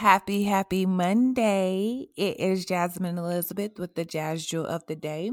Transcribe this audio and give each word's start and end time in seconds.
Happy, 0.00 0.44
happy 0.44 0.86
Monday. 0.86 2.06
It 2.16 2.40
is 2.40 2.64
Jasmine 2.64 3.18
Elizabeth 3.18 3.72
with 3.78 3.96
the 3.96 4.06
Jazz 4.06 4.46
Jewel 4.46 4.64
of 4.64 4.86
the 4.86 4.96
Day. 4.96 5.30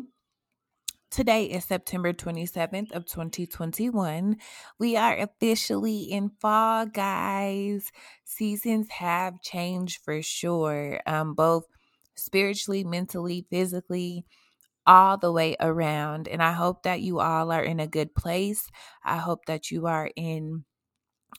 Today 1.09 1.45
is 1.45 1.63
September 1.63 2.11
27th 2.11 2.91
of 2.91 3.05
2021. 3.05 4.35
We 4.77 4.97
are 4.97 5.17
officially 5.17 5.99
in 6.11 6.31
fall, 6.41 6.85
guys. 6.85 7.93
Seasons 8.25 8.89
have 8.89 9.41
changed 9.41 10.01
for 10.03 10.21
sure, 10.21 10.99
um, 11.05 11.33
both 11.33 11.63
spiritually, 12.17 12.83
mentally, 12.83 13.47
physically, 13.49 14.25
all 14.85 15.17
the 15.17 15.31
way 15.31 15.55
around. 15.61 16.27
And 16.27 16.43
I 16.43 16.51
hope 16.51 16.83
that 16.83 16.99
you 16.99 17.21
all 17.21 17.53
are 17.53 17.63
in 17.63 17.79
a 17.79 17.87
good 17.87 18.13
place. 18.15 18.67
I 19.01 19.15
hope 19.15 19.45
that 19.45 19.71
you 19.71 19.87
are 19.87 20.11
in 20.17 20.65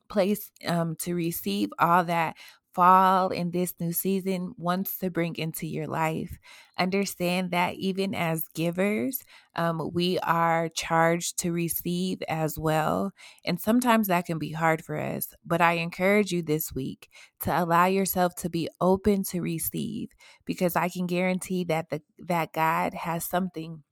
place 0.08 0.50
um, 0.66 0.96
to 0.96 1.14
receive 1.14 1.70
all 1.78 2.04
that 2.04 2.36
fall 2.78 3.30
in 3.30 3.50
this 3.50 3.74
new 3.80 3.92
season 3.92 4.54
wants 4.56 4.98
to 4.98 5.10
bring 5.10 5.34
into 5.36 5.66
your 5.66 5.88
life. 5.88 6.38
Understand 6.78 7.50
that 7.50 7.74
even 7.74 8.14
as 8.14 8.44
givers, 8.54 9.20
um, 9.56 9.90
we 9.92 10.20
are 10.20 10.68
charged 10.68 11.38
to 11.40 11.50
receive 11.50 12.22
as 12.28 12.56
well. 12.56 13.10
And 13.44 13.60
sometimes 13.60 14.06
that 14.06 14.26
can 14.26 14.38
be 14.38 14.52
hard 14.52 14.84
for 14.84 14.96
us. 14.96 15.34
But 15.44 15.60
I 15.60 15.72
encourage 15.72 16.30
you 16.30 16.40
this 16.42 16.72
week 16.72 17.08
to 17.40 17.50
allow 17.50 17.86
yourself 17.86 18.36
to 18.36 18.48
be 18.48 18.68
open 18.80 19.24
to 19.24 19.40
receive 19.40 20.10
because 20.44 20.76
I 20.76 20.88
can 20.88 21.06
guarantee 21.06 21.64
that 21.64 21.90
the 21.90 22.00
that 22.28 22.52
God 22.52 22.94
has 22.94 23.24
something 23.24 23.82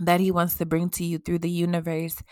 that 0.00 0.20
he 0.20 0.30
wants 0.30 0.56
to 0.58 0.66
bring 0.66 0.90
to 0.90 1.04
you 1.04 1.18
through 1.18 1.38
the 1.40 1.50
universe 1.50 2.22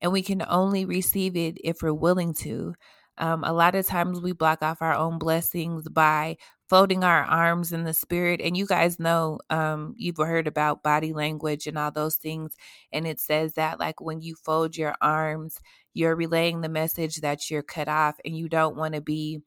and 0.00 0.12
we 0.12 0.22
can 0.22 0.42
only 0.48 0.84
receive 0.84 1.36
it 1.36 1.56
if 1.62 1.82
we're 1.82 1.92
willing 1.94 2.34
to. 2.34 2.74
Um, 3.18 3.44
a 3.44 3.52
lot 3.52 3.74
of 3.74 3.86
times 3.86 4.20
we 4.20 4.32
block 4.32 4.62
off 4.62 4.82
our 4.82 4.94
own 4.94 5.18
blessings 5.18 5.88
by 5.88 6.36
folding 6.68 7.04
our 7.04 7.24
arms 7.24 7.72
in 7.72 7.84
the 7.84 7.92
spirit. 7.92 8.40
And 8.40 8.56
you 8.56 8.66
guys 8.66 8.98
know, 8.98 9.38
um, 9.50 9.94
you've 9.98 10.16
heard 10.16 10.46
about 10.46 10.82
body 10.82 11.12
language 11.12 11.66
and 11.66 11.78
all 11.78 11.90
those 11.90 12.16
things. 12.16 12.56
And 12.92 13.06
it 13.06 13.20
says 13.20 13.54
that, 13.54 13.78
like, 13.78 14.00
when 14.00 14.20
you 14.22 14.34
fold 14.34 14.76
your 14.76 14.94
arms, 15.00 15.60
you're 15.94 16.16
relaying 16.16 16.62
the 16.62 16.68
message 16.70 17.16
that 17.16 17.50
you're 17.50 17.62
cut 17.62 17.88
off 17.88 18.16
and 18.24 18.36
you 18.36 18.48
don't 18.48 18.76
want 18.76 18.94
to 18.94 19.00
be 19.00 19.40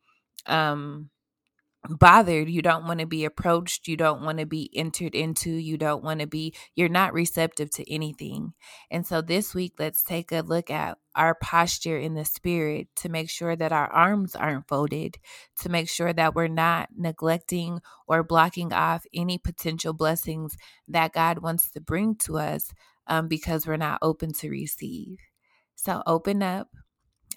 um 0.47 1.09
bothered 1.89 2.49
you 2.49 2.61
don't 2.61 2.85
want 2.85 2.99
to 2.99 3.05
be 3.05 3.25
approached 3.25 3.87
you 3.87 3.97
don't 3.97 4.21
want 4.21 4.39
to 4.39 4.45
be 4.45 4.69
entered 4.73 5.15
into 5.15 5.49
you 5.51 5.77
don't 5.77 6.03
want 6.03 6.19
to 6.19 6.27
be 6.27 6.53
you're 6.75 6.89
not 6.89 7.13
receptive 7.13 7.69
to 7.71 7.91
anything. 7.91 8.53
And 8.91 9.05
so 9.05 9.21
this 9.21 9.53
week 9.53 9.73
let's 9.79 10.03
take 10.03 10.31
a 10.31 10.41
look 10.41 10.69
at 10.69 10.97
our 11.15 11.35
posture 11.35 11.97
in 11.97 12.13
the 12.13 12.25
spirit 12.25 12.87
to 12.97 13.09
make 13.09 13.29
sure 13.29 13.55
that 13.55 13.71
our 13.71 13.91
arms 13.91 14.35
aren't 14.35 14.67
folded 14.67 15.17
to 15.61 15.69
make 15.69 15.89
sure 15.89 16.11
that 16.11 16.35
we're 16.35 16.47
not 16.47 16.89
neglecting 16.97 17.79
or 18.07 18.23
blocking 18.23 18.73
off 18.73 19.05
any 19.13 19.37
potential 19.37 19.93
blessings 19.93 20.57
that 20.87 21.13
god 21.13 21.39
wants 21.39 21.71
to 21.71 21.79
bring 21.79 22.15
to 22.15 22.37
us 22.37 22.71
um, 23.07 23.27
because 23.27 23.67
we're 23.67 23.77
not 23.77 23.99
open 24.01 24.33
to 24.33 24.49
receive. 24.49 25.17
So 25.75 26.01
open 26.07 26.41
up 26.41 26.69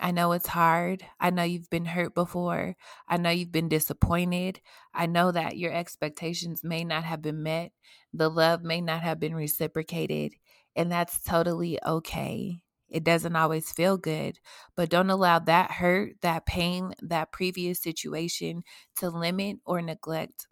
I 0.00 0.12
know 0.12 0.32
it's 0.32 0.46
hard. 0.48 1.04
I 1.18 1.30
know 1.30 1.42
you've 1.42 1.70
been 1.70 1.86
hurt 1.86 2.14
before. 2.14 2.77
I 3.08 3.16
know 3.16 3.30
you've 3.30 3.52
been 3.52 3.68
disappointed. 3.68 4.60
I 4.94 5.06
know 5.06 5.32
that 5.32 5.56
your 5.56 5.72
expectations 5.72 6.62
may 6.62 6.84
not 6.84 7.04
have 7.04 7.20
been 7.22 7.42
met. 7.42 7.72
The 8.12 8.30
love 8.30 8.62
may 8.62 8.80
not 8.80 9.02
have 9.02 9.19
been 9.19 9.34
reciprocated. 9.34 10.34
And 10.76 10.91
that's 10.92 11.20
totally 11.22 11.78
okay. 11.84 12.60
It 12.88 13.04
doesn't 13.04 13.36
always 13.36 13.72
feel 13.72 13.98
good, 13.98 14.38
but 14.76 14.88
don't 14.88 15.10
allow 15.10 15.41
that 15.41 15.72
hurt, 15.72 16.20
that 16.22 16.46
pain, 16.46 16.94
that 17.02 17.32
previous 17.32 17.80
situation 17.82 18.62
to 18.96 19.10
limit 19.10 19.58
or 19.66 19.82
neglect 19.82 20.46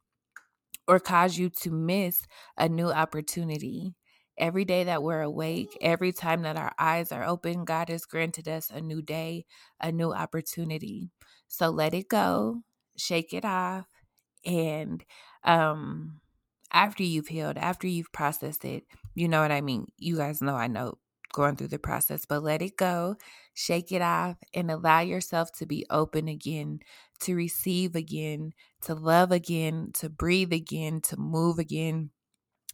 or 0.88 1.00
cause 1.00 1.36
you 1.38 1.50
to 1.50 1.70
miss 1.70 2.22
a 2.56 2.68
new 2.68 2.90
opportunity. 2.90 3.94
Every 4.38 4.64
day 4.64 4.84
that 4.84 5.02
we're 5.02 5.22
awake, 5.22 5.76
every 5.80 6.12
time 6.12 6.42
that 6.42 6.56
our 6.56 6.72
eyes 6.78 7.10
are 7.12 7.24
open, 7.24 7.64
God 7.64 7.88
has 7.88 8.04
granted 8.04 8.48
us 8.48 8.70
a 8.70 8.80
new 8.80 9.00
day, 9.02 9.46
a 9.80 9.90
new 9.90 10.12
opportunity. 10.12 11.10
So 11.48 11.70
let 11.70 11.94
it 11.94 12.08
go, 12.08 12.62
shake 12.96 13.32
it 13.32 13.44
off, 13.44 13.86
and 14.44 15.04
um 15.44 16.20
after 16.72 17.02
you've 17.02 17.28
healed, 17.28 17.56
after 17.56 17.86
you've 17.86 18.12
processed 18.12 18.64
it, 18.64 18.84
you 19.14 19.28
know 19.28 19.40
what 19.40 19.52
I 19.52 19.60
mean. 19.60 19.86
You 19.98 20.16
guys 20.16 20.42
know 20.42 20.56
I 20.56 20.66
know 20.66 20.98
going 21.32 21.56
through 21.56 21.68
the 21.68 21.78
process, 21.78 22.24
but 22.26 22.42
let 22.42 22.62
it 22.62 22.76
go, 22.76 23.16
shake 23.54 23.92
it 23.92 24.02
off, 24.02 24.36
and 24.54 24.70
allow 24.70 25.00
yourself 25.00 25.52
to 25.52 25.66
be 25.66 25.86
open 25.90 26.28
again, 26.28 26.80
to 27.20 27.34
receive 27.34 27.94
again, 27.94 28.52
to 28.82 28.94
love 28.94 29.32
again, 29.32 29.90
to 29.94 30.08
breathe 30.08 30.52
again, 30.52 31.00
to 31.02 31.16
move 31.16 31.58
again 31.58 32.10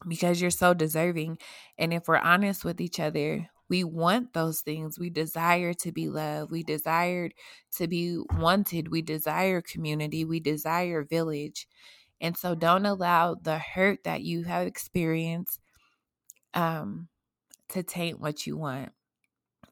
because 0.07 0.41
you're 0.41 0.51
so 0.51 0.75
deserving. 0.75 1.39
And 1.79 1.93
if 1.93 2.09
we're 2.09 2.17
honest 2.19 2.65
with 2.65 2.81
each 2.81 3.01
other, 3.01 3.49
we 3.69 3.85
want 3.85 4.33
those 4.33 4.61
things. 4.61 4.99
We 4.99 5.11
desire 5.11 5.73
to 5.75 5.93
be 5.93 6.09
loved. 6.09 6.51
We 6.51 6.63
desire 6.63 7.31
to 7.77 7.87
be 7.87 8.19
wanted. 8.35 8.89
We 8.89 9.03
desire 9.03 9.63
community. 9.63 10.25
We 10.25 10.41
desire 10.41 11.03
village. 11.03 11.67
And 12.21 12.37
so 12.37 12.55
don't 12.55 12.87
allow 12.87 13.35
the 13.35 13.59
hurt 13.59 14.05
that 14.05 14.23
you 14.23 14.45
have 14.45 14.67
experienced 14.67 15.59
um, 16.55 17.09
to 17.71 17.83
taint 17.83 18.21
what 18.21 18.47
you 18.47 18.57
want 18.57 18.93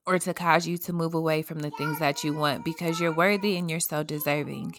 or 0.07 0.19
to 0.19 0.35
cause 0.35 0.67
you 0.67 0.79
to 0.79 0.93
move 0.93 1.15
away 1.15 1.43
from 1.43 1.61
the 1.61 1.71
things 1.71 1.99
that 1.99 2.25
you 2.25 2.35
want 2.35 2.65
because 2.65 2.99
you're 2.99 3.15
worthy 3.15 3.57
and 3.57 3.71
you're 3.71 3.81
so 3.81 4.03
deserving. 4.03 4.75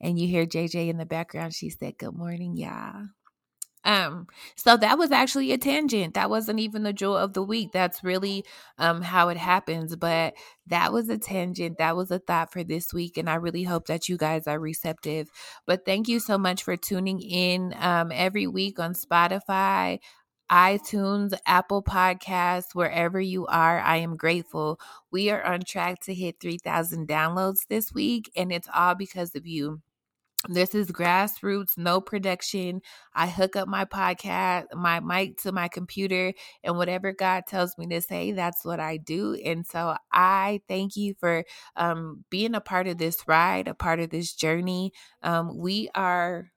And 0.00 0.18
you 0.18 0.28
hear 0.28 0.44
JJ 0.44 0.88
in 0.88 0.98
the 0.98 1.06
background. 1.06 1.54
She 1.54 1.70
said, 1.70 1.98
Good 1.98 2.14
morning, 2.14 2.56
y'all. 2.56 3.06
Um, 3.84 4.28
so 4.56 4.76
that 4.78 4.98
was 4.98 5.12
actually 5.12 5.52
a 5.52 5.58
tangent. 5.58 6.14
That 6.14 6.30
wasn't 6.30 6.60
even 6.60 6.84
the 6.84 6.92
jewel 6.94 7.16
of 7.18 7.34
the 7.34 7.42
week. 7.42 7.72
That's 7.72 8.02
really 8.02 8.44
um 8.78 9.02
how 9.02 9.28
it 9.28 9.36
happens. 9.36 9.94
But 9.96 10.34
that 10.68 10.92
was 10.92 11.08
a 11.10 11.18
tangent. 11.18 11.76
That 11.78 11.94
was 11.96 12.10
a 12.10 12.18
thought 12.18 12.50
for 12.52 12.64
this 12.64 12.92
week. 12.94 13.18
And 13.18 13.28
I 13.28 13.34
really 13.34 13.64
hope 13.64 13.86
that 13.88 14.08
you 14.08 14.16
guys 14.16 14.46
are 14.46 14.58
receptive. 14.58 15.28
But 15.66 15.84
thank 15.84 16.08
you 16.08 16.18
so 16.20 16.38
much 16.38 16.62
for 16.62 16.76
tuning 16.76 17.20
in 17.20 17.74
um 17.78 18.10
every 18.12 18.46
week 18.46 18.78
on 18.78 18.94
Spotify, 18.94 19.98
iTunes, 20.50 21.34
Apple 21.46 21.82
Podcasts, 21.82 22.74
wherever 22.74 23.20
you 23.20 23.46
are. 23.46 23.80
I 23.80 23.96
am 23.98 24.16
grateful. 24.16 24.78
We 25.10 25.30
are 25.30 25.42
on 25.42 25.60
track 25.62 26.00
to 26.02 26.14
hit 26.14 26.36
3,000 26.40 27.08
downloads 27.08 27.66
this 27.68 27.92
week, 27.92 28.30
and 28.36 28.52
it's 28.52 28.68
all 28.74 28.94
because 28.94 29.34
of 29.34 29.46
you. 29.46 29.80
This 30.48 30.74
is 30.74 30.88
grassroots, 30.92 31.78
no 31.78 32.02
production. 32.02 32.82
I 33.14 33.28
hook 33.28 33.56
up 33.56 33.66
my 33.66 33.86
podcast, 33.86 34.66
my 34.74 35.00
mic 35.00 35.38
to 35.38 35.52
my 35.52 35.68
computer, 35.68 36.34
and 36.62 36.76
whatever 36.76 37.12
God 37.12 37.44
tells 37.46 37.78
me 37.78 37.86
to 37.86 38.02
say, 38.02 38.32
that's 38.32 38.62
what 38.62 38.78
I 38.78 38.98
do. 38.98 39.34
And 39.42 39.66
so 39.66 39.96
I 40.12 40.60
thank 40.68 40.96
you 40.96 41.14
for 41.18 41.44
um, 41.76 42.24
being 42.28 42.54
a 42.54 42.60
part 42.60 42.86
of 42.88 42.98
this 42.98 43.26
ride, 43.26 43.68
a 43.68 43.74
part 43.74 44.00
of 44.00 44.10
this 44.10 44.34
journey. 44.34 44.92
Um, 45.22 45.56
we 45.56 45.88
are 45.94 46.50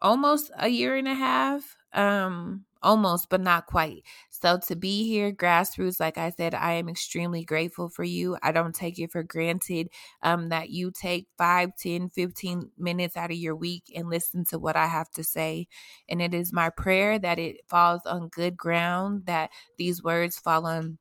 almost 0.00 0.50
a 0.58 0.68
year 0.68 0.96
and 0.96 1.08
a 1.08 1.14
half 1.14 1.76
um 1.92 2.64
almost 2.82 3.28
but 3.30 3.40
not 3.40 3.66
quite 3.66 4.02
so 4.40 4.58
to 4.66 4.76
be 4.76 5.06
here 5.08 5.32
grassroots 5.32 6.00
like 6.00 6.18
i 6.18 6.30
said 6.30 6.54
i 6.54 6.72
am 6.72 6.88
extremely 6.88 7.44
grateful 7.44 7.88
for 7.88 8.04
you. 8.04 8.36
I 8.42 8.52
don't 8.52 8.74
take 8.74 8.98
it 8.98 9.10
for 9.12 9.22
granted 9.22 9.88
um 10.22 10.48
that 10.50 10.70
you 10.70 10.90
take 10.90 11.26
5 11.38 11.70
10 11.76 12.08
15 12.10 12.70
minutes 12.78 13.16
out 13.16 13.30
of 13.30 13.36
your 13.36 13.56
week 13.56 13.84
and 13.94 14.08
listen 14.08 14.44
to 14.46 14.58
what 14.58 14.76
i 14.76 14.86
have 14.86 15.10
to 15.12 15.24
say. 15.24 15.66
And 16.08 16.20
it 16.22 16.34
is 16.34 16.52
my 16.52 16.70
prayer 16.70 17.18
that 17.18 17.38
it 17.38 17.60
falls 17.68 18.02
on 18.06 18.28
good 18.28 18.56
ground 18.56 19.26
that 19.26 19.50
these 19.78 20.02
words 20.02 20.38
fall 20.38 20.66
on 20.66 20.98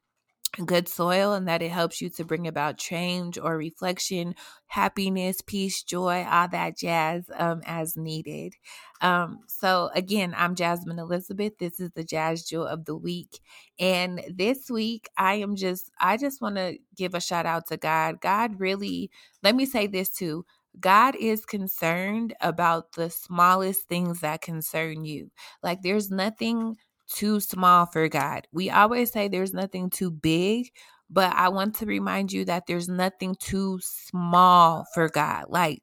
good 0.66 0.88
soil 0.88 1.34
and 1.34 1.47
that 1.47 1.62
it 1.62 1.72
helps 1.72 2.01
you 2.01 2.09
to 2.09 2.25
bring 2.25 2.47
about 2.47 2.78
change 2.78 3.38
or 3.38 3.57
reflection, 3.57 4.35
happiness, 4.68 5.41
peace, 5.45 5.84
joy, 5.84 6.25
all 6.29 6.47
that 6.49 6.78
jazz 6.78 7.29
um, 7.35 7.61
as 7.66 7.96
needed. 7.96 8.53
Um, 9.02 9.40
so, 9.47 9.90
again, 9.93 10.34
I'm 10.37 10.55
Jasmine 10.55 10.99
Elizabeth. 10.99 11.58
This 11.59 11.79
is 11.79 11.91
the 11.91 12.03
Jazz 12.03 12.43
Jewel 12.43 12.66
of 12.67 12.85
the 12.85 12.96
Week. 12.96 13.40
And 13.79 14.23
this 14.34 14.70
week, 14.70 15.08
I 15.17 15.35
am 15.35 15.55
just, 15.55 15.91
I 15.99 16.17
just 16.17 16.41
want 16.41 16.55
to 16.55 16.78
give 16.96 17.14
a 17.14 17.22
shout 17.22 17.46
out 17.46 17.67
to 17.67 17.78
God. 17.78 18.22
God 18.22 18.59
really, 18.59 19.11
let 19.43 19.55
me 19.55 19.66
say 19.66 19.87
this 19.87 20.09
too. 20.09 20.46
God 20.79 21.16
is 21.16 21.46
concerned 21.46 22.35
about 22.41 22.93
the 22.93 23.09
smallest 23.09 23.87
things 23.87 24.20
that 24.20 24.41
concern 24.41 25.05
you. 25.05 25.32
Like, 25.64 25.82
there's 25.82 26.11
nothing 26.11 26.78
too 27.08 27.40
small 27.40 27.86
for 27.86 28.08
God. 28.09 28.48
We 28.52 28.70
always 28.70 29.12
say 29.12 29.28
there's 29.28 29.54
nothing 29.54 29.90
too 29.90 30.12
big, 30.12 30.72
but 31.09 31.34
I 31.36 31.50
want 31.50 31.76
to 31.76 31.86
remind 31.86 32.32
you 32.32 32.46
that 32.46 32.68
there's 32.68 32.90
nothing 32.90 33.36
too 33.40 33.80
small 33.82 34.86
for 34.94 35.09
God. 35.09 35.46
Like 35.50 35.82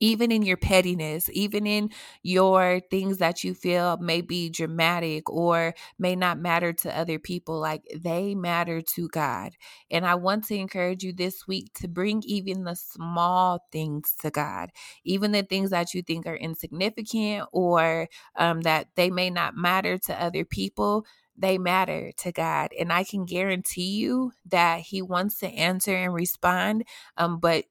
even 0.00 0.30
in 0.32 0.42
your 0.42 0.56
pettiness, 0.56 1.28
even 1.32 1.66
in 1.66 1.90
your 2.22 2.80
things 2.90 3.18
that 3.18 3.44
you 3.44 3.54
feel 3.54 3.96
may 3.98 4.20
be 4.20 4.50
dramatic 4.50 5.30
or 5.30 5.74
may 5.98 6.16
not 6.16 6.38
matter 6.38 6.72
to 6.72 6.96
other 6.96 7.18
people, 7.18 7.58
like 7.58 7.82
they 7.96 8.34
matter 8.34 8.80
to 8.80 9.08
God. 9.08 9.52
And 9.90 10.06
I 10.06 10.14
want 10.16 10.44
to 10.44 10.56
encourage 10.56 11.02
you 11.02 11.12
this 11.12 11.46
week 11.46 11.72
to 11.74 11.88
bring 11.88 12.22
even 12.26 12.64
the 12.64 12.76
small 12.76 13.66
things 13.72 14.14
to 14.20 14.30
God, 14.30 14.70
even 15.04 15.32
the 15.32 15.42
things 15.42 15.70
that 15.70 15.94
you 15.94 16.02
think 16.02 16.26
are 16.26 16.36
insignificant 16.36 17.48
or 17.52 18.08
um, 18.36 18.62
that 18.62 18.88
they 18.96 19.10
may 19.10 19.30
not 19.30 19.56
matter 19.56 19.98
to 19.98 20.22
other 20.22 20.44
people 20.44 21.06
they 21.38 21.58
matter 21.58 22.12
to 22.16 22.32
God. 22.32 22.70
And 22.78 22.92
I 22.92 23.04
can 23.04 23.24
guarantee 23.24 23.90
you 23.96 24.32
that 24.46 24.80
He 24.80 25.02
wants 25.02 25.38
to 25.40 25.48
answer 25.48 25.94
and 25.94 26.14
respond. 26.14 26.84
Um, 27.16 27.38
but 27.40 27.66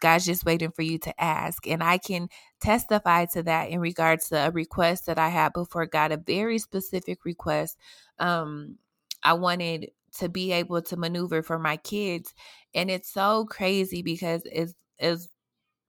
God's 0.00 0.26
just 0.26 0.44
waiting 0.44 0.70
for 0.70 0.82
you 0.82 0.98
to 0.98 1.22
ask. 1.22 1.66
And 1.66 1.82
I 1.82 1.98
can 1.98 2.28
testify 2.60 3.26
to 3.26 3.42
that 3.44 3.70
in 3.70 3.80
regards 3.80 4.28
to 4.28 4.48
a 4.48 4.50
request 4.50 5.06
that 5.06 5.18
I 5.18 5.28
had 5.28 5.52
before 5.52 5.86
God, 5.86 6.12
a 6.12 6.16
very 6.16 6.58
specific 6.58 7.24
request. 7.24 7.76
Um, 8.18 8.76
I 9.22 9.34
wanted 9.34 9.90
to 10.18 10.28
be 10.28 10.52
able 10.52 10.82
to 10.82 10.96
maneuver 10.96 11.42
for 11.42 11.58
my 11.58 11.76
kids. 11.76 12.34
And 12.74 12.90
it's 12.90 13.12
so 13.12 13.44
crazy 13.44 14.02
because 14.02 14.42
it's, 14.44 14.74
it's 14.98 15.28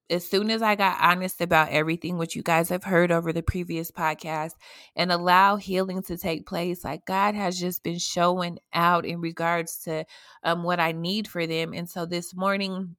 as 0.10 0.28
soon 0.28 0.50
as 0.50 0.62
I 0.62 0.76
got 0.76 0.98
honest 1.02 1.40
about 1.40 1.70
everything, 1.70 2.18
which 2.18 2.36
you 2.36 2.42
guys 2.42 2.70
have 2.70 2.84
heard 2.84 3.12
over 3.12 3.32
the 3.32 3.44
previous 3.44 3.92
podcast, 3.92 4.54
and 4.96 5.12
allow 5.12 5.56
healing 5.56 6.02
to 6.04 6.18
take 6.18 6.48
place, 6.48 6.84
like 6.84 7.06
God 7.06 7.36
has 7.36 7.60
just 7.60 7.84
been 7.84 8.00
showing 8.00 8.58
out 8.74 9.06
in 9.06 9.22
regards 9.22 9.78
to 9.84 10.06
um, 10.44 10.64
what 10.64 10.80
I 10.80 10.94
need 10.94 11.28
for 11.28 11.46
them. 11.46 11.74
And 11.74 11.88
so 11.88 12.06
this 12.06 12.36
morning, 12.36 12.96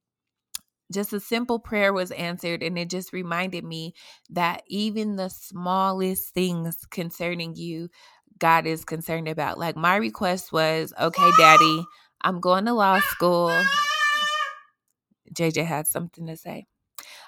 just 0.91 1.13
a 1.13 1.19
simple 1.19 1.59
prayer 1.59 1.93
was 1.93 2.11
answered 2.11 2.63
and 2.63 2.77
it 2.77 2.89
just 2.89 3.13
reminded 3.13 3.63
me 3.63 3.93
that 4.29 4.63
even 4.67 5.15
the 5.15 5.29
smallest 5.29 6.33
things 6.33 6.77
concerning 6.89 7.55
you 7.55 7.89
god 8.39 8.65
is 8.65 8.85
concerned 8.85 9.27
about. 9.27 9.57
Like 9.59 9.75
my 9.75 9.95
request 9.95 10.51
was 10.51 10.93
okay 10.99 11.31
daddy 11.37 11.85
i'm 12.21 12.39
going 12.39 12.65
to 12.65 12.73
law 12.73 12.99
school. 12.99 13.51
Jj 15.33 15.65
had 15.65 15.87
something 15.87 16.27
to 16.27 16.35
say. 16.37 16.65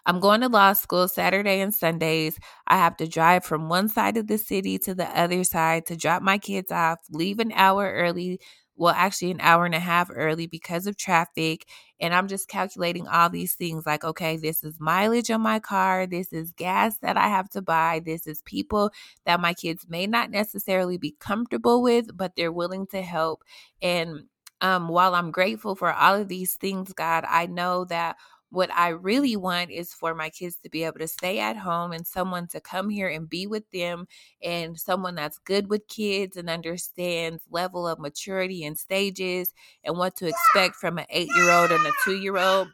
I'm 0.06 0.20
going 0.20 0.42
to 0.42 0.50
law 0.50 0.74
school 0.74 1.08
Saturday 1.08 1.62
and 1.62 1.74
Sundays. 1.74 2.38
I 2.68 2.78
have 2.78 2.98
to 2.98 3.08
drive 3.08 3.46
from 3.46 3.70
one 3.70 3.88
side 3.88 4.18
of 4.18 4.28
the 4.28 4.38
city 4.38 4.78
to 4.80 4.94
the 4.94 5.08
other 5.18 5.44
side 5.44 5.86
to 5.88 5.96
drop 5.96 6.22
my 6.22 6.38
kids 6.38 6.72
off, 6.72 7.00
leave 7.10 7.40
an 7.40 7.52
hour 7.54 7.92
early, 7.92 8.40
well, 8.76 8.94
actually, 8.96 9.32
an 9.32 9.42
hour 9.42 9.66
and 9.66 9.76
a 9.76 9.80
half 9.80 10.10
early 10.14 10.48
because 10.48 10.88
of 10.88 10.98
traffic. 10.98 11.68
And 12.00 12.14
I'm 12.14 12.28
just 12.28 12.48
calculating 12.48 13.08
all 13.08 13.30
these 13.30 13.54
things 13.56 13.86
like, 13.86 14.04
okay, 14.04 14.38
this 14.38 14.64
is 14.64 14.80
mileage 14.80 15.30
on 15.32 15.42
my 15.42 15.60
car. 15.60 16.08
This 16.08 16.34
is 16.34 16.52
gas 16.52 16.98
that 17.00 17.16
I 17.18 17.28
have 17.28 17.50
to 17.52 17.62
buy. 17.62 18.02
This 18.04 18.28
is 18.28 18.42
people 18.42 18.92
that 19.26 19.40
my 19.40 19.54
kids 19.54 19.86
may 19.88 20.08
not 20.08 20.32
necessarily 20.32 20.98
be 20.98 21.16
comfortable 21.20 21.82
with, 21.84 22.16
but 22.18 22.34
they're 22.36 22.52
willing 22.52 22.88
to 22.88 23.02
help. 23.02 23.44
And 23.82 24.24
um, 24.62 24.88
while 24.88 25.14
I'm 25.16 25.32
grateful 25.32 25.76
for 25.76 25.94
all 25.94 26.16
of 26.16 26.28
these 26.28 26.56
things, 26.56 26.94
God, 26.94 27.26
I 27.28 27.46
know 27.46 27.86
that 27.86 28.16
what 28.54 28.72
I 28.72 28.90
really 28.90 29.36
want 29.36 29.72
is 29.72 29.96
for 29.96 30.14
my 30.14 30.30
kids 30.30 30.58
to 30.58 30.70
be 30.70 30.84
able 30.84 31.00
to 31.00 31.08
stay 31.08 31.40
at 31.40 31.58
home 31.58 31.92
and 31.92 32.06
someone 32.06 32.46
to 32.50 32.62
come 32.62 32.88
here 32.88 33.08
and 33.10 33.28
be 33.28 33.48
with 33.48 33.68
them 33.72 34.06
and 34.44 34.80
someone 34.80 35.16
that's 35.16 35.40
good 35.40 35.72
with 35.72 35.88
kids 35.88 36.38
and 36.38 36.52
understands 36.52 37.42
level 37.50 37.88
of 37.88 37.98
maturity 37.98 38.64
and 38.64 38.78
stages 38.78 39.56
and 39.84 39.98
what 39.98 40.16
to 40.18 40.28
expect 40.28 40.76
from 40.76 41.00
an 41.00 41.06
8-year-old 41.12 41.72
and 41.72 41.84
a 41.84 41.92
2-year-old. 42.06 42.68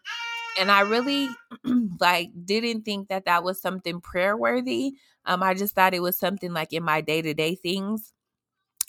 And 0.60 0.70
I 0.70 0.81
really 0.81 1.30
like 2.02 2.31
didn't 2.44 2.81
think 2.81 3.08
that 3.08 3.24
that 3.24 3.46
was 3.46 3.62
something 3.62 4.02
prayer 4.02 4.36
worthy. 4.36 4.96
Um 5.26 5.42
I 5.42 5.54
just 5.54 5.76
thought 5.76 5.94
it 5.94 6.02
was 6.02 6.20
something 6.20 6.52
like 6.52 6.74
in 6.74 6.84
my 6.84 7.00
day-to-day 7.00 7.56
things 7.56 8.12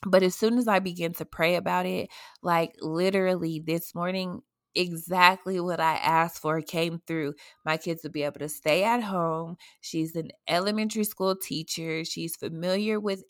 but 0.07 0.23
as 0.23 0.35
soon 0.35 0.57
as 0.57 0.67
I 0.67 0.79
began 0.79 1.13
to 1.15 1.27
pray 1.27 1.57
about 1.57 1.85
it, 1.85 2.09
like 2.43 2.75
literally 2.81 3.63
this 3.65 3.95
morning, 3.95 4.41
exactly 4.75 5.61
what 5.61 5.81
I 5.81 5.95
asked 5.97 6.41
for 6.41 6.61
came 6.63 7.01
through. 7.07 7.35
My 7.65 7.77
kids 7.77 8.03
would 8.03 8.13
be 8.13 8.23
able 8.23 8.41
to 8.41 8.49
stay 8.49 8.85
at 8.85 9.03
home. 9.03 9.57
She's 9.81 10.15
an 10.17 10.31
elementary 10.49 11.05
school 11.05 11.37
teacher. 11.37 12.05
She's 12.05 12.37
familiar 12.37 13.01
with 13.01 13.25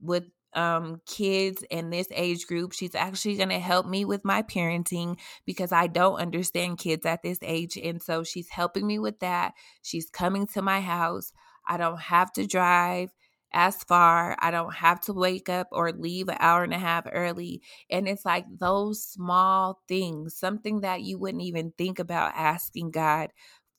with 0.00 0.24
um 0.54 1.00
kids 1.06 1.64
in 1.70 1.90
this 1.90 2.08
age 2.12 2.46
group. 2.46 2.72
She's 2.72 2.94
actually 2.94 3.36
going 3.36 3.48
to 3.48 3.58
help 3.58 3.86
me 3.86 4.04
with 4.04 4.24
my 4.24 4.42
parenting 4.42 5.18
because 5.44 5.72
I 5.72 5.88
don't 5.88 6.20
understand 6.20 6.78
kids 6.78 7.04
at 7.06 7.22
this 7.22 7.38
age 7.42 7.76
and 7.76 8.00
so 8.02 8.22
she's 8.22 8.48
helping 8.50 8.86
me 8.86 8.98
with 8.98 9.18
that. 9.20 9.54
She's 9.82 10.08
coming 10.10 10.46
to 10.48 10.62
my 10.62 10.80
house. 10.80 11.32
I 11.66 11.76
don't 11.76 12.00
have 12.00 12.32
to 12.34 12.46
drive 12.46 13.10
as 13.54 13.82
far. 13.84 14.36
I 14.40 14.50
don't 14.50 14.74
have 14.74 15.00
to 15.02 15.14
wake 15.14 15.48
up 15.48 15.68
or 15.72 15.92
leave 15.92 16.28
an 16.28 16.36
hour 16.40 16.64
and 16.64 16.74
a 16.74 16.78
half 16.78 17.06
early. 17.12 17.62
And 17.90 18.08
it's 18.08 18.24
like 18.24 18.44
those 18.58 19.02
small 19.02 19.80
things, 19.88 20.36
something 20.36 20.80
that 20.80 21.02
you 21.02 21.18
wouldn't 21.18 21.44
even 21.44 21.72
think 21.78 21.98
about 21.98 22.32
asking 22.36 22.90
God 22.90 23.30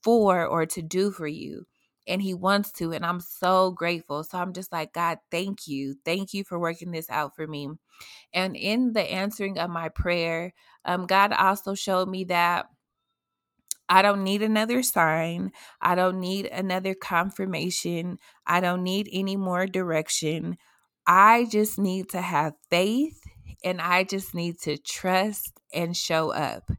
for 0.03 0.45
or 0.47 0.65
to 0.67 0.81
do 0.81 1.11
for 1.11 1.27
you. 1.27 1.67
And 2.07 2.21
he 2.21 2.33
wants 2.33 2.71
to. 2.73 2.93
And 2.93 3.05
I'm 3.05 3.19
so 3.19 3.71
grateful. 3.71 4.23
So 4.23 4.37
I'm 4.37 4.53
just 4.53 4.71
like, 4.71 4.93
God, 4.93 5.19
thank 5.31 5.67
you. 5.67 5.95
Thank 6.05 6.33
you 6.33 6.43
for 6.43 6.59
working 6.59 6.91
this 6.91 7.09
out 7.09 7.35
for 7.35 7.47
me. 7.47 7.69
And 8.33 8.55
in 8.55 8.93
the 8.93 9.01
answering 9.01 9.57
of 9.57 9.69
my 9.69 9.89
prayer, 9.89 10.53
um, 10.85 11.07
God 11.07 11.33
also 11.33 11.73
showed 11.73 12.07
me 12.09 12.25
that 12.25 12.67
I 13.87 14.01
don't 14.01 14.23
need 14.23 14.41
another 14.41 14.81
sign. 14.83 15.51
I 15.81 15.95
don't 15.95 16.19
need 16.19 16.47
another 16.47 16.95
confirmation. 16.95 18.17
I 18.45 18.59
don't 18.59 18.83
need 18.83 19.09
any 19.11 19.35
more 19.35 19.67
direction. 19.67 20.57
I 21.05 21.45
just 21.51 21.77
need 21.77 22.09
to 22.09 22.21
have 22.21 22.53
faith 22.69 23.21
and 23.63 23.79
I 23.79 24.03
just 24.03 24.33
need 24.33 24.59
to 24.61 24.77
trust 24.77 25.59
and 25.73 25.95
show 25.95 26.31
up. 26.31 26.71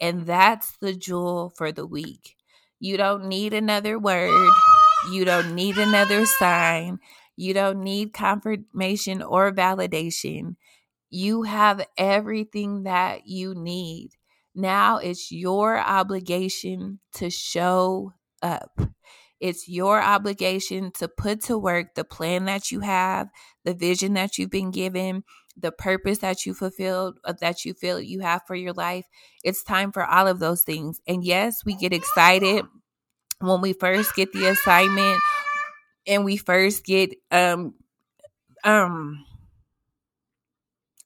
And 0.00 0.26
that's 0.26 0.76
the 0.78 0.94
jewel 0.94 1.52
for 1.56 1.72
the 1.72 1.86
week. 1.86 2.36
You 2.80 2.96
don't 2.96 3.26
need 3.26 3.52
another 3.52 3.98
word. 3.98 4.50
You 5.12 5.24
don't 5.24 5.54
need 5.54 5.78
another 5.78 6.26
sign. 6.26 6.98
You 7.36 7.54
don't 7.54 7.82
need 7.82 8.12
confirmation 8.12 9.22
or 9.22 9.52
validation. 9.52 10.56
You 11.10 11.42
have 11.44 11.86
everything 11.96 12.82
that 12.84 13.26
you 13.26 13.54
need. 13.54 14.10
Now 14.58 14.98
it's 14.98 15.32
your 15.32 15.78
obligation 15.80 17.00
to 17.14 17.30
show 17.30 18.14
up. 18.42 18.80
It's 19.40 19.68
your 19.68 20.02
obligation 20.02 20.92
to 20.98 21.08
put 21.08 21.42
to 21.44 21.58
work 21.58 21.94
the 21.94 22.04
plan 22.04 22.46
that 22.46 22.72
you 22.72 22.80
have, 22.80 23.28
the 23.64 23.74
vision 23.74 24.14
that 24.14 24.38
you've 24.38 24.50
been 24.50 24.72
given, 24.72 25.24
the 25.56 25.72
purpose 25.72 26.18
that 26.18 26.46
you 26.46 26.54
fulfilled, 26.54 27.18
uh, 27.24 27.34
that 27.40 27.64
you 27.64 27.74
feel 27.74 28.00
you 28.00 28.20
have 28.20 28.42
for 28.48 28.56
your 28.56 28.74
life. 28.74 29.06
It's 29.44 29.64
time 29.64 29.92
for 29.92 30.04
all 30.04 30.28
of 30.28 30.40
those 30.40 30.64
things. 30.64 31.00
And 31.06 31.24
yes, 31.24 31.64
we 31.64 31.76
get 31.76 31.92
excited 31.92 32.64
when 33.40 33.60
we 33.60 33.72
first 33.74 34.14
get 34.16 34.32
the 34.32 34.46
assignment 34.46 35.20
and 36.06 36.24
we 36.24 36.36
first 36.36 36.84
get 36.84 37.14
um 37.32 37.74
um 38.64 39.24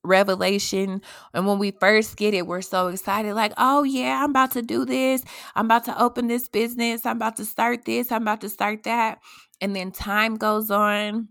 revelation. 0.05 1.03
And 1.35 1.47
when 1.47 1.59
we 1.59 1.71
first 1.71 2.17
get 2.17 2.35
it, 2.35 2.47
we're 2.47 2.63
so 2.63 2.89
excited 2.89 3.35
like, 3.35 3.53
oh, 3.57 3.83
yeah, 3.83 4.23
I'm 4.23 4.31
about 4.31 4.53
to 4.53 4.63
do 4.63 4.85
this. 4.85 5.25
I'm 5.55 5.67
about 5.67 5.85
to 5.87 6.03
open 6.03 6.29
this 6.29 6.49
business. 6.49 7.07
I'm 7.07 7.17
about 7.17 7.37
to 7.37 7.45
start 7.45 7.85
this. 7.85 8.11
I'm 8.13 8.23
about 8.23 8.41
to 8.43 8.49
start 8.49 8.85
that. 8.85 9.19
And 9.61 9.77
then 9.77 9.93
time 9.93 10.37
goes 10.37 10.71
on 10.71 11.29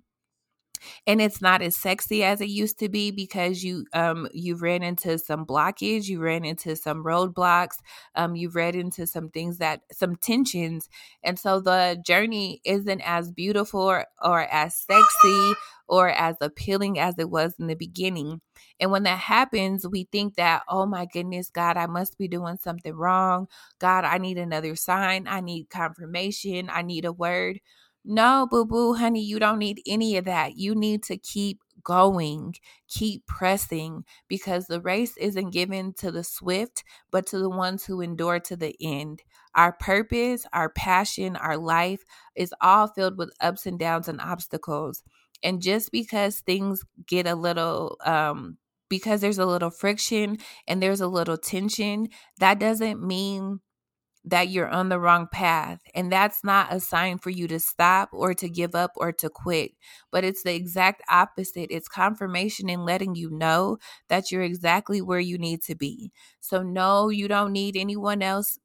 and 1.05 1.21
it's 1.21 1.41
not 1.41 1.61
as 1.61 1.75
sexy 1.75 2.23
as 2.23 2.41
it 2.41 2.49
used 2.49 2.79
to 2.79 2.89
be 2.89 3.11
because 3.11 3.63
you 3.63 3.85
um 3.93 4.27
you 4.33 4.55
ran 4.55 4.83
into 4.83 5.17
some 5.17 5.45
blockage 5.45 6.05
you 6.05 6.19
ran 6.19 6.43
into 6.45 6.75
some 6.75 7.03
roadblocks 7.03 7.77
um 8.15 8.35
you 8.35 8.49
ran 8.49 8.75
into 8.75 9.05
some 9.05 9.29
things 9.29 9.57
that 9.57 9.81
some 9.91 10.15
tensions 10.15 10.89
and 11.23 11.37
so 11.37 11.59
the 11.59 12.01
journey 12.05 12.61
isn't 12.65 13.01
as 13.01 13.31
beautiful 13.31 13.81
or, 13.81 14.05
or 14.21 14.41
as 14.41 14.75
sexy 14.75 15.53
or 15.91 16.09
as 16.09 16.37
appealing 16.41 16.97
as 16.97 17.15
it 17.19 17.29
was 17.29 17.53
in 17.59 17.67
the 17.67 17.75
beginning 17.75 18.41
and 18.79 18.91
when 18.91 19.03
that 19.03 19.19
happens 19.19 19.87
we 19.87 20.07
think 20.11 20.35
that 20.35 20.63
oh 20.69 20.85
my 20.87 21.05
goodness 21.13 21.51
god 21.51 21.77
i 21.77 21.85
must 21.85 22.17
be 22.17 22.27
doing 22.27 22.57
something 22.57 22.93
wrong 22.95 23.47
god 23.79 24.05
i 24.05 24.17
need 24.17 24.37
another 24.39 24.75
sign 24.75 25.27
i 25.27 25.41
need 25.41 25.69
confirmation 25.69 26.69
i 26.71 26.81
need 26.81 27.05
a 27.05 27.13
word 27.13 27.59
no, 28.03 28.47
boo 28.49 28.65
boo, 28.65 28.95
honey, 28.95 29.21
you 29.23 29.37
don't 29.39 29.59
need 29.59 29.81
any 29.85 30.17
of 30.17 30.25
that. 30.25 30.57
You 30.57 30.73
need 30.73 31.03
to 31.03 31.17
keep 31.17 31.59
going, 31.83 32.55
keep 32.87 33.25
pressing 33.27 34.05
because 34.27 34.65
the 34.65 34.81
race 34.81 35.15
isn't 35.17 35.51
given 35.51 35.93
to 35.99 36.11
the 36.11 36.23
swift, 36.23 36.83
but 37.11 37.27
to 37.27 37.37
the 37.37 37.49
ones 37.49 37.85
who 37.85 38.01
endure 38.01 38.39
to 38.39 38.55
the 38.55 38.75
end. 38.81 39.21
Our 39.53 39.73
purpose, 39.73 40.45
our 40.53 40.69
passion, 40.69 41.35
our 41.35 41.57
life 41.57 42.03
is 42.35 42.53
all 42.61 42.87
filled 42.87 43.17
with 43.17 43.33
ups 43.39 43.65
and 43.67 43.77
downs 43.77 44.07
and 44.07 44.19
obstacles. 44.21 45.03
And 45.43 45.61
just 45.61 45.91
because 45.91 46.39
things 46.39 46.83
get 47.07 47.27
a 47.27 47.35
little, 47.35 47.97
um, 48.05 48.57
because 48.89 49.21
there's 49.21 49.37
a 49.39 49.45
little 49.45 49.69
friction 49.71 50.37
and 50.67 50.81
there's 50.81 51.01
a 51.01 51.07
little 51.07 51.37
tension, 51.37 52.07
that 52.39 52.59
doesn't 52.59 53.01
mean 53.05 53.59
that 54.23 54.49
you're 54.49 54.69
on 54.69 54.89
the 54.89 54.99
wrong 54.99 55.27
path. 55.31 55.79
And 55.95 56.11
that's 56.11 56.43
not 56.43 56.71
a 56.71 56.79
sign 56.79 57.17
for 57.17 57.31
you 57.31 57.47
to 57.47 57.59
stop 57.59 58.09
or 58.13 58.35
to 58.35 58.47
give 58.49 58.75
up 58.75 58.91
or 58.95 59.11
to 59.13 59.29
quit, 59.29 59.71
but 60.11 60.23
it's 60.23 60.43
the 60.43 60.53
exact 60.53 61.01
opposite. 61.09 61.67
It's 61.71 61.87
confirmation 61.87 62.69
in 62.69 62.85
letting 62.85 63.15
you 63.15 63.31
know 63.31 63.77
that 64.09 64.31
you're 64.31 64.43
exactly 64.43 65.01
where 65.01 65.19
you 65.19 65.39
need 65.39 65.63
to 65.63 65.75
be. 65.75 66.11
So, 66.39 66.61
no, 66.61 67.09
you 67.09 67.27
don't 67.27 67.51
need 67.51 67.75
anyone 67.75 68.21
else 68.21 68.59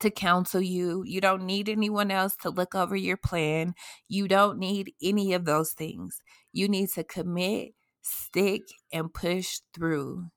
to 0.00 0.10
counsel 0.10 0.60
you. 0.60 1.04
You 1.04 1.20
don't 1.20 1.46
need 1.46 1.68
anyone 1.68 2.10
else 2.10 2.36
to 2.42 2.50
look 2.50 2.74
over 2.74 2.96
your 2.96 3.16
plan. 3.16 3.74
You 4.08 4.28
don't 4.28 4.58
need 4.58 4.94
any 5.02 5.32
of 5.34 5.44
those 5.44 5.72
things. 5.72 6.20
You 6.52 6.68
need 6.68 6.90
to 6.90 7.04
commit, 7.04 7.74
stick, 8.02 8.62
and 8.92 9.12
push 9.12 9.60
through. 9.74 10.30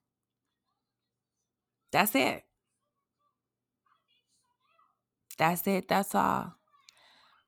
That's 1.91 2.15
it. 2.15 2.43
That's 5.37 5.65
it. 5.67 5.87
That's 5.87 6.13
all. 6.15 6.55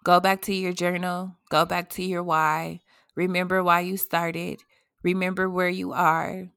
Go 0.03 0.19
back 0.19 0.41
to 0.43 0.53
your 0.53 0.73
journal. 0.73 1.37
Go 1.49 1.65
back 1.65 1.89
to 1.91 2.03
your 2.03 2.23
why. 2.23 2.81
Remember 3.15 3.63
why 3.63 3.81
you 3.81 3.97
started. 3.97 4.63
Remember 5.03 5.49
where 5.49 5.69
you 5.69 5.93
are. 5.93 6.49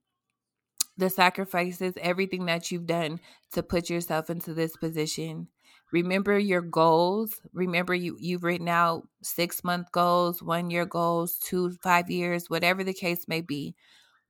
The 0.99 1.11
sacrifices, 1.11 1.95
everything 2.01 2.47
that 2.47 2.71
you've 2.71 2.87
done 2.87 3.21
to 3.53 3.63
put 3.63 3.91
yourself 3.91 4.31
into 4.31 4.55
this 4.55 4.77
position. 4.77 5.49
Remember 5.93 6.39
your 6.39 6.63
goals. 6.63 7.41
Remember 7.53 7.95
you 7.95 8.17
you've 8.21 8.45
written 8.45 8.69
out 8.69 9.09
6 9.23 9.65
month 9.65 9.93
goals, 9.93 10.43
1 10.43 10.71
year 10.71 10.87
goals, 10.87 11.39
2 11.39 11.73
5 11.83 12.11
years, 12.11 12.51
whatever 12.51 12.85
the 12.85 12.95
case 12.95 13.27
may 13.29 13.41
be. 13.41 13.75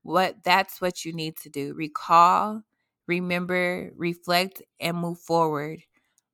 What 0.03 0.45
that's 0.45 0.81
what 0.81 1.05
you 1.05 1.13
need 1.13 1.37
to 1.39 1.51
do. 1.51 1.75
Recall, 1.75 2.63
remember, 3.07 3.93
reflect 3.97 4.63
and 4.81 4.97
move 4.97 5.19
forward 5.19 5.83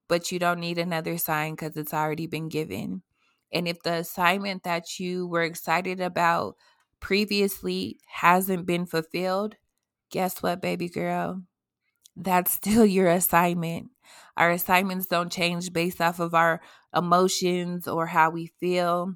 but 0.08 0.32
you 0.32 0.38
don't 0.38 0.60
need 0.60 0.78
another 0.78 1.18
sign 1.18 1.52
because 1.52 1.76
it's 1.76 1.94
already 1.94 2.26
been 2.26 2.48
given. 2.48 3.02
And 3.52 3.68
if 3.68 3.82
the 3.82 3.94
assignment 3.94 4.64
that 4.64 4.98
you 4.98 5.26
were 5.26 5.42
excited 5.42 6.00
about 6.00 6.56
previously 7.00 7.98
hasn't 8.06 8.66
been 8.66 8.86
fulfilled, 8.86 9.56
guess 10.10 10.42
what, 10.42 10.60
baby 10.62 10.88
girl? 10.88 11.42
That's 12.16 12.52
still 12.60 12.86
your 12.86 13.08
assignment. 13.08 13.90
Our 14.36 14.50
assignments 14.50 15.06
don't 15.06 15.32
change 15.32 15.72
based 15.72 16.00
off 16.00 16.20
of 16.20 16.34
our 16.34 16.60
emotions 16.94 17.88
or 17.88 18.06
how 18.06 18.30
we 18.30 18.46
feel. 18.60 19.14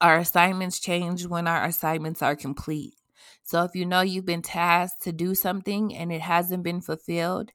Our 0.00 0.18
assignments 0.18 0.78
change 0.80 1.26
when 1.26 1.48
our 1.48 1.64
assignments 1.64 2.22
are 2.22 2.36
complete. 2.36 2.94
So 3.42 3.62
if 3.64 3.74
you 3.74 3.86
know 3.86 4.00
you've 4.02 4.26
been 4.26 4.42
tasked 4.42 5.02
to 5.02 5.12
do 5.12 5.34
something 5.34 5.94
and 5.94 6.12
it 6.12 6.20
hasn't 6.20 6.64
been 6.64 6.80
fulfilled, 6.80 7.52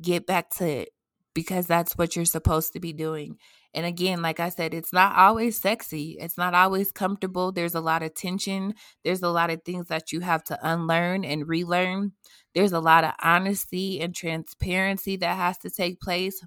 get 0.00 0.26
back 0.26 0.50
to 0.56 0.66
it 0.68 0.90
because 1.34 1.66
that's 1.66 1.98
what 1.98 2.16
you're 2.16 2.24
supposed 2.24 2.72
to 2.72 2.80
be 2.80 2.92
doing. 2.92 3.38
And 3.76 3.86
again, 3.86 4.22
like 4.22 4.40
I 4.40 4.48
said, 4.48 4.74
it's 4.74 4.92
not 4.92 5.16
always 5.16 5.60
sexy. 5.60 6.16
It's 6.20 6.38
not 6.38 6.54
always 6.54 6.92
comfortable. 6.92 7.52
There's 7.52 7.76
a 7.76 7.80
lot 7.82 8.02
of 8.02 8.14
tension. 8.14 8.74
There's 9.04 9.22
a 9.22 9.30
lot 9.30 9.50
of 9.50 9.62
things 9.64 9.88
that 9.88 10.12
you 10.12 10.20
have 10.20 10.42
to 10.46 10.58
unlearn 10.62 11.24
and 11.26 11.48
relearn. 11.48 12.12
There's 12.54 12.72
a 12.72 12.80
lot 12.80 13.04
of 13.04 13.12
honesty 13.22 14.00
and 14.00 14.14
transparency 14.14 15.16
that 15.18 15.36
has 15.36 15.58
to 15.58 15.70
take 15.70 16.00
place. 16.00 16.42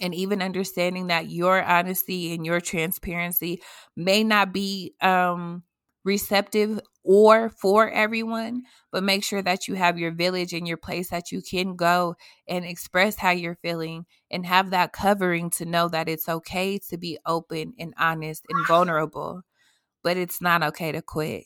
And 0.00 0.14
even 0.14 0.42
understanding 0.42 1.08
that 1.08 1.30
your 1.30 1.62
honesty 1.62 2.34
and 2.34 2.46
your 2.46 2.60
transparency 2.60 3.62
may 3.96 4.24
not 4.24 4.52
be 4.52 4.94
um 5.02 5.64
receptive 6.04 6.80
or 7.04 7.50
for 7.50 7.90
everyone, 7.90 8.62
but 8.90 9.02
make 9.02 9.24
sure 9.24 9.42
that 9.42 9.66
you 9.66 9.74
have 9.74 9.98
your 9.98 10.12
village 10.12 10.52
and 10.52 10.66
your 10.66 10.76
place 10.76 11.10
that 11.10 11.32
you 11.32 11.42
can 11.42 11.74
go 11.74 12.14
and 12.48 12.64
express 12.64 13.16
how 13.16 13.30
you're 13.30 13.58
feeling 13.62 14.06
and 14.30 14.46
have 14.46 14.70
that 14.70 14.92
covering 14.92 15.50
to 15.50 15.64
know 15.64 15.88
that 15.88 16.08
it's 16.08 16.28
okay 16.28 16.78
to 16.90 16.96
be 16.96 17.18
open 17.26 17.74
and 17.78 17.94
honest 17.98 18.44
and 18.48 18.66
vulnerable, 18.66 19.42
but 20.02 20.16
it's 20.16 20.40
not 20.40 20.62
okay 20.62 20.92
to 20.92 21.02
quit. 21.02 21.44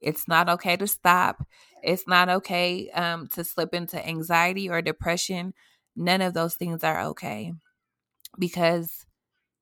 It's 0.00 0.28
not 0.28 0.48
okay 0.48 0.76
to 0.76 0.86
stop. 0.86 1.44
It's 1.82 2.06
not 2.06 2.28
okay 2.28 2.90
um, 2.90 3.28
to 3.28 3.44
slip 3.44 3.74
into 3.74 4.06
anxiety 4.06 4.68
or 4.68 4.82
depression. 4.82 5.54
None 5.96 6.20
of 6.20 6.34
those 6.34 6.54
things 6.54 6.84
are 6.84 7.00
okay 7.06 7.52
because 8.38 9.06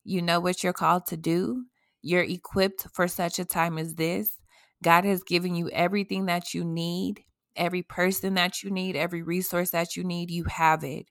you 0.05 0.23
know 0.23 0.41
what 0.41 0.63
you're 0.63 0.73
called 0.73 1.07
to 1.07 1.17
do 1.17 1.65
you're 2.07 2.23
equipped 2.23 2.87
for 2.93 3.09
such 3.09 3.41
a 3.41 3.45
time 3.45 3.79
as 3.79 3.97
this. 3.97 4.37
God 4.83 5.05
has 5.05 5.25
given 5.25 5.57
you 5.57 5.69
everything 5.71 6.27
that 6.27 6.55
you 6.55 6.65
need, 6.65 7.25
every 7.57 7.83
person 7.83 8.35
that 8.35 8.63
you 8.63 8.71
need, 8.71 8.95
every 8.95 9.23
resource 9.23 9.71
that 9.71 9.97
you 9.97 10.05
need, 10.05 10.31
you 10.31 10.45
have 10.45 10.85
it. 10.85 11.07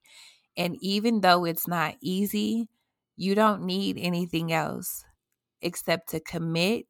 And 0.56 0.78
even 0.80 1.20
though 1.20 1.44
it's 1.44 1.68
not 1.68 1.96
easy, 2.02 2.70
you 3.18 3.36
don't 3.36 3.64
need 3.64 3.98
anything 3.98 4.54
else 4.54 5.04
except 5.62 6.10
to 6.12 6.22
commit, 6.22 6.86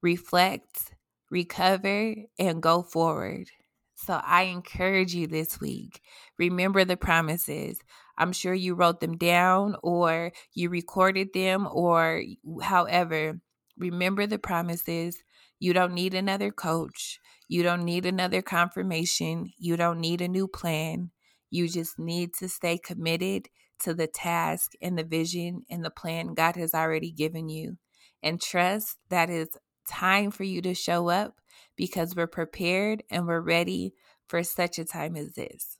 reflect, 0.00 0.94
recover, 1.30 2.14
and 2.38 2.62
go 2.62 2.82
forward. 2.82 3.48
So 3.94 4.20
I 4.24 4.44
encourage 4.44 5.14
you 5.14 5.26
this 5.26 5.60
week. 5.60 6.00
Remember 6.38 6.84
the 6.86 6.96
promises. 6.96 7.78
I'm 8.16 8.32
sure 8.32 8.54
you 8.54 8.74
wrote 8.74 9.00
them 9.00 9.16
down 9.16 9.76
or 9.82 10.32
you 10.52 10.68
recorded 10.70 11.28
them 11.34 11.68
or 11.70 12.22
however. 12.62 13.40
Remember 13.76 14.26
the 14.26 14.38
promises. 14.38 15.18
You 15.58 15.72
don't 15.72 15.94
need 15.94 16.14
another 16.14 16.50
coach. 16.50 17.18
You 17.48 17.62
don't 17.62 17.84
need 17.84 18.06
another 18.06 18.42
confirmation. 18.42 19.52
You 19.58 19.76
don't 19.76 20.00
need 20.00 20.20
a 20.20 20.28
new 20.28 20.46
plan. 20.46 21.10
You 21.50 21.68
just 21.68 21.98
need 21.98 22.34
to 22.34 22.48
stay 22.48 22.78
committed 22.78 23.48
to 23.80 23.94
the 23.94 24.06
task 24.06 24.72
and 24.80 24.96
the 24.98 25.04
vision 25.04 25.62
and 25.68 25.84
the 25.84 25.90
plan 25.90 26.34
God 26.34 26.56
has 26.56 26.74
already 26.74 27.10
given 27.10 27.48
you. 27.48 27.78
And 28.22 28.40
trust 28.40 28.96
that 29.10 29.28
it's 29.28 29.56
time 29.88 30.30
for 30.30 30.44
you 30.44 30.62
to 30.62 30.74
show 30.74 31.08
up 31.08 31.34
because 31.76 32.14
we're 32.14 32.26
prepared 32.26 33.02
and 33.10 33.26
we're 33.26 33.40
ready 33.40 33.92
for 34.28 34.42
such 34.42 34.78
a 34.78 34.84
time 34.84 35.16
as 35.16 35.32
this. 35.32 35.73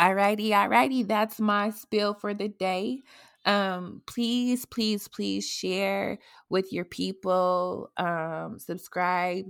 Alrighty, 0.00 0.48
alrighty, 0.48 1.06
that's 1.06 1.38
my 1.38 1.68
spill 1.68 2.14
for 2.14 2.32
the 2.32 2.48
day. 2.48 3.02
Um, 3.44 4.00
please, 4.06 4.64
please, 4.64 5.08
please 5.08 5.46
share 5.46 6.18
with 6.48 6.72
your 6.72 6.86
people, 6.86 7.90
um, 7.98 8.58
subscribe, 8.58 9.44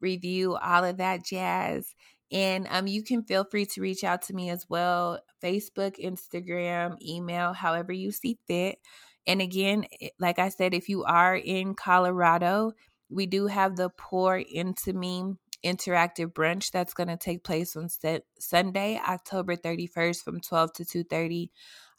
review, 0.00 0.54
all 0.54 0.84
of 0.84 0.98
that 0.98 1.24
jazz. 1.24 1.96
And 2.30 2.68
um, 2.70 2.86
you 2.86 3.02
can 3.02 3.24
feel 3.24 3.44
free 3.44 3.66
to 3.66 3.80
reach 3.80 4.04
out 4.04 4.22
to 4.22 4.34
me 4.34 4.50
as 4.50 4.66
well 4.68 5.18
Facebook, 5.42 5.98
Instagram, 5.98 6.96
email, 7.02 7.52
however 7.52 7.92
you 7.92 8.12
see 8.12 8.38
fit. 8.46 8.78
And 9.26 9.42
again, 9.42 9.86
like 10.20 10.38
I 10.38 10.50
said, 10.50 10.74
if 10.74 10.88
you 10.88 11.02
are 11.02 11.34
in 11.34 11.74
Colorado, 11.74 12.70
we 13.10 13.26
do 13.26 13.48
have 13.48 13.74
the 13.74 13.90
Pour 13.90 14.38
Into 14.38 14.92
Me 14.92 15.34
interactive 15.64 16.32
brunch 16.32 16.70
that's 16.70 16.94
going 16.94 17.08
to 17.08 17.16
take 17.16 17.44
place 17.44 17.76
on 17.76 17.88
set, 17.88 18.24
Sunday, 18.38 19.00
October 19.06 19.56
31st 19.56 20.22
from 20.22 20.40
12 20.40 20.72
to 20.74 20.84
2:30. 20.84 21.50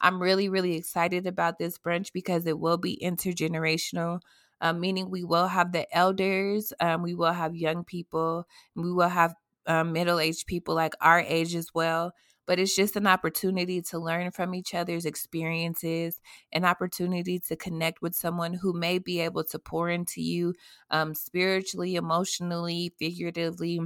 I'm 0.02 0.22
really 0.22 0.50
really 0.50 0.76
excited 0.76 1.28
about 1.28 1.60
this 1.60 1.78
brunch 1.78 2.12
because 2.14 2.46
it 2.46 2.60
will 2.60 2.78
be 2.78 3.00
intergenerational. 3.04 4.22
Uh, 4.62 4.74
meaning 4.74 5.10
we 5.10 5.26
will 5.26 5.48
have 5.48 5.74
the 5.74 5.86
elders, 5.96 6.72
um, 6.80 7.04
we 7.04 7.14
will 7.14 7.34
have 7.34 7.54
young 7.54 7.84
people, 7.84 8.48
we 8.76 8.94
will 8.94 9.10
have 9.10 9.36
um, 9.66 9.92
middle-aged 9.92 10.48
people 10.48 10.74
like 10.74 10.94
our 11.02 11.20
age 11.20 11.54
as 11.56 11.68
well 11.74 12.14
but 12.46 12.60
it's 12.60 12.76
just 12.76 12.96
an 12.96 13.08
opportunity 13.08 13.82
to 13.82 14.00
learn 14.00 14.32
from 14.32 14.54
each 14.54 14.74
other's 14.74 15.06
experiences, 15.06 16.20
an 16.52 16.66
opportunity 16.66 17.40
to 17.40 17.56
connect 17.56 18.02
with 18.02 18.16
someone 18.16 18.54
who 18.54 18.74
may 18.74 19.00
be 19.00 19.20
able 19.22 19.44
to 19.46 19.60
pour 19.60 19.90
into 19.90 20.22
you 20.22 20.54
um, 20.92 21.14
spiritually, 21.14 21.96
emotionally, 21.96 22.94
figuratively, 23.00 23.80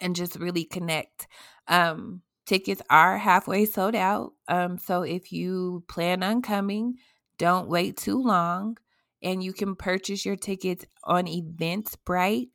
and 0.00 0.16
just 0.16 0.36
really 0.36 0.64
connect. 0.64 1.26
Um, 1.66 2.22
tickets 2.46 2.82
are 2.90 3.18
halfway 3.18 3.64
sold 3.66 3.94
out. 3.94 4.32
Um, 4.48 4.78
so 4.78 5.02
if 5.02 5.32
you 5.32 5.84
plan 5.88 6.22
on 6.22 6.42
coming, 6.42 6.94
don't 7.38 7.68
wait 7.68 7.96
too 7.96 8.20
long. 8.22 8.78
And 9.22 9.42
you 9.42 9.52
can 9.52 9.74
purchase 9.74 10.24
your 10.24 10.36
tickets 10.36 10.84
on 11.04 11.26
Eventbrite. 11.26 12.50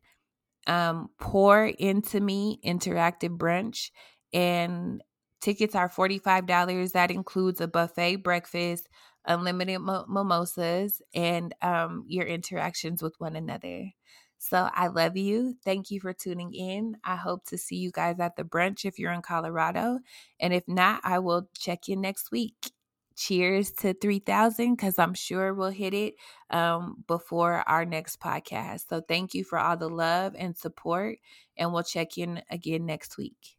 Um, 0.66 1.10
pour 1.18 1.66
into 1.66 2.20
me 2.20 2.58
interactive 2.64 3.36
brunch 3.36 3.90
and 4.32 5.02
Tickets 5.44 5.74
are 5.74 5.90
$45. 5.90 6.92
That 6.92 7.10
includes 7.10 7.60
a 7.60 7.68
buffet 7.68 8.16
breakfast, 8.16 8.88
unlimited 9.26 9.78
mo- 9.78 10.06
mimosas, 10.08 11.02
and 11.14 11.54
um, 11.60 12.06
your 12.08 12.24
interactions 12.24 13.02
with 13.02 13.14
one 13.18 13.36
another. 13.36 13.90
So 14.38 14.70
I 14.72 14.86
love 14.86 15.18
you. 15.18 15.54
Thank 15.62 15.90
you 15.90 16.00
for 16.00 16.14
tuning 16.14 16.54
in. 16.54 16.96
I 17.04 17.16
hope 17.16 17.44
to 17.48 17.58
see 17.58 17.76
you 17.76 17.90
guys 17.90 18.20
at 18.20 18.36
the 18.36 18.42
brunch 18.42 18.86
if 18.86 18.98
you're 18.98 19.12
in 19.12 19.20
Colorado. 19.20 19.98
And 20.40 20.54
if 20.54 20.66
not, 20.66 21.02
I 21.04 21.18
will 21.18 21.46
check 21.58 21.90
in 21.90 22.00
next 22.00 22.30
week. 22.30 22.70
Cheers 23.14 23.70
to 23.72 23.92
3000 23.92 24.74
because 24.74 24.98
I'm 24.98 25.12
sure 25.12 25.52
we'll 25.52 25.68
hit 25.68 25.92
it 25.92 26.14
um, 26.48 27.04
before 27.06 27.62
our 27.68 27.84
next 27.84 28.18
podcast. 28.18 28.88
So 28.88 29.02
thank 29.02 29.34
you 29.34 29.44
for 29.44 29.58
all 29.58 29.76
the 29.76 29.90
love 29.90 30.34
and 30.38 30.56
support. 30.56 31.18
And 31.58 31.70
we'll 31.70 31.82
check 31.82 32.16
in 32.16 32.40
again 32.50 32.86
next 32.86 33.18
week. 33.18 33.58